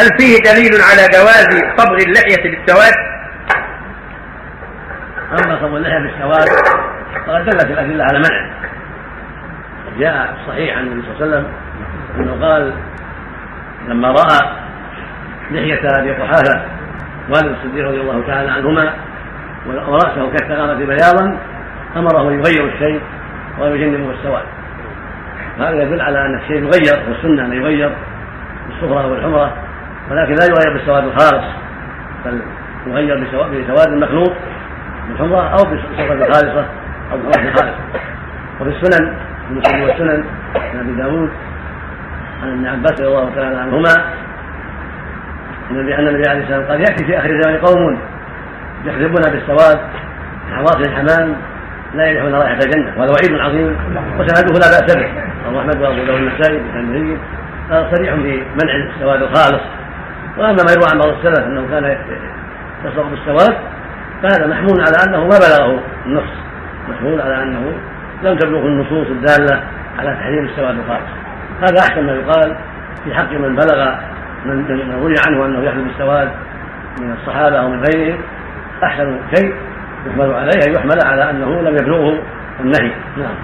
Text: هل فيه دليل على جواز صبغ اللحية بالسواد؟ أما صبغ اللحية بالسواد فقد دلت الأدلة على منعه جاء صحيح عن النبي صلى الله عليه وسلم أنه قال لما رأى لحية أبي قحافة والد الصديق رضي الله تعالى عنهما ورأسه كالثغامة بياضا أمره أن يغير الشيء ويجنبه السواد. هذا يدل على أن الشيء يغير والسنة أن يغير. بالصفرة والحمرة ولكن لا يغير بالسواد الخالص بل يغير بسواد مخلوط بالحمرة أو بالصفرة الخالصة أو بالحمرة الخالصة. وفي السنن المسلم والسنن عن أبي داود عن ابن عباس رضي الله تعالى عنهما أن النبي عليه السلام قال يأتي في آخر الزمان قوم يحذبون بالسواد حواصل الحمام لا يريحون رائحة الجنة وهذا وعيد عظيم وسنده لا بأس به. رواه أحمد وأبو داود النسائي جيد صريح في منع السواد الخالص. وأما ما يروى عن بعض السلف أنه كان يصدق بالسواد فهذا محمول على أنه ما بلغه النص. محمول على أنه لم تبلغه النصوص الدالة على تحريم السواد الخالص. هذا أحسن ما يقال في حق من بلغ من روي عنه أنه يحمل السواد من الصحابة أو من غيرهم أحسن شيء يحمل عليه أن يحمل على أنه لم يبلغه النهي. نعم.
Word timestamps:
هل 0.00 0.18
فيه 0.18 0.36
دليل 0.38 0.72
على 0.90 1.08
جواز 1.14 1.62
صبغ 1.76 1.94
اللحية 1.94 2.42
بالسواد؟ 2.42 2.94
أما 5.32 5.58
صبغ 5.60 5.76
اللحية 5.76 5.98
بالسواد 5.98 6.48
فقد 7.26 7.44
دلت 7.44 7.64
الأدلة 7.64 8.04
على 8.04 8.18
منعه 8.18 8.56
جاء 9.98 10.36
صحيح 10.48 10.76
عن 10.76 10.86
النبي 10.86 11.02
صلى 11.02 11.24
الله 11.24 11.36
عليه 11.36 11.36
وسلم 11.36 11.52
أنه 12.18 12.46
قال 12.46 12.72
لما 13.88 14.08
رأى 14.08 14.66
لحية 15.50 15.80
أبي 16.00 16.10
قحافة 16.12 16.62
والد 17.28 17.56
الصديق 17.56 17.88
رضي 17.88 18.00
الله 18.00 18.26
تعالى 18.26 18.50
عنهما 18.50 18.94
ورأسه 19.66 20.30
كالثغامة 20.30 20.74
بياضا 20.74 21.38
أمره 21.96 22.28
أن 22.28 22.38
يغير 22.38 22.74
الشيء 22.74 23.00
ويجنبه 23.58 24.10
السواد. 24.10 24.44
هذا 25.58 25.82
يدل 25.82 26.00
على 26.00 26.18
أن 26.18 26.38
الشيء 26.38 26.56
يغير 26.56 27.08
والسنة 27.08 27.46
أن 27.46 27.52
يغير. 27.52 27.96
بالصفرة 28.68 29.06
والحمرة 29.06 29.52
ولكن 30.10 30.34
لا 30.34 30.44
يغير 30.44 30.72
بالسواد 30.72 31.04
الخالص 31.04 31.44
بل 32.24 32.40
يغير 32.86 33.24
بسواد 33.24 33.88
مخلوط 33.90 34.32
بالحمرة 35.08 35.48
أو 35.48 35.70
بالصفرة 35.70 36.14
الخالصة 36.14 36.66
أو 37.12 37.18
بالحمرة 37.18 37.48
الخالصة. 37.48 37.78
وفي 38.60 38.70
السنن 38.70 39.14
المسلم 39.50 39.82
والسنن 39.82 40.24
عن 40.54 40.80
أبي 40.80 40.92
داود 40.92 41.30
عن 42.42 42.52
ابن 42.52 42.66
عباس 42.66 42.92
رضي 42.92 43.06
الله 43.06 43.34
تعالى 43.34 43.56
عنهما 43.56 43.94
أن 45.70 45.76
النبي 45.76 46.28
عليه 46.28 46.42
السلام 46.42 46.62
قال 46.62 46.80
يأتي 46.80 47.04
في 47.04 47.18
آخر 47.18 47.30
الزمان 47.30 47.56
قوم 47.56 47.98
يحذبون 48.84 49.32
بالسواد 49.32 49.80
حواصل 50.52 50.80
الحمام 50.80 51.36
لا 51.94 52.06
يريحون 52.06 52.34
رائحة 52.34 52.58
الجنة 52.64 52.92
وهذا 52.96 53.12
وعيد 53.12 53.40
عظيم 53.40 53.76
وسنده 54.18 54.52
لا 54.52 54.80
بأس 54.80 54.96
به. 54.96 55.08
رواه 55.48 55.60
أحمد 55.60 55.76
وأبو 55.76 56.04
داود 56.04 56.20
النسائي 56.20 56.60
جيد 56.92 57.18
صريح 57.68 58.14
في 58.14 58.42
منع 58.62 58.74
السواد 58.94 59.22
الخالص. 59.22 59.62
وأما 60.38 60.62
ما 60.62 60.72
يروى 60.72 60.86
عن 60.92 60.98
بعض 60.98 61.08
السلف 61.08 61.46
أنه 61.46 61.66
كان 61.70 61.98
يصدق 62.84 63.06
بالسواد 63.10 63.56
فهذا 64.22 64.46
محمول 64.46 64.80
على 64.80 64.96
أنه 65.08 65.18
ما 65.18 65.38
بلغه 65.38 65.80
النص. 66.06 66.30
محمول 66.88 67.20
على 67.20 67.42
أنه 67.42 67.72
لم 68.22 68.38
تبلغه 68.38 68.66
النصوص 68.66 69.06
الدالة 69.06 69.62
على 69.98 70.16
تحريم 70.16 70.44
السواد 70.44 70.78
الخالص. 70.78 71.10
هذا 71.60 71.80
أحسن 71.80 72.06
ما 72.06 72.12
يقال 72.12 72.56
في 73.04 73.14
حق 73.14 73.32
من 73.32 73.56
بلغ 73.56 73.94
من 74.44 74.92
روي 75.02 75.14
عنه 75.26 75.46
أنه 75.46 75.62
يحمل 75.64 75.90
السواد 75.94 76.28
من 77.00 77.12
الصحابة 77.12 77.58
أو 77.58 77.68
من 77.68 77.82
غيرهم 77.82 78.18
أحسن 78.82 79.18
شيء 79.34 79.54
يحمل 80.06 80.34
عليه 80.34 80.66
أن 80.66 80.74
يحمل 80.74 80.98
على 81.04 81.30
أنه 81.30 81.62
لم 81.62 81.74
يبلغه 81.74 82.18
النهي. 82.60 82.92
نعم. 83.16 83.34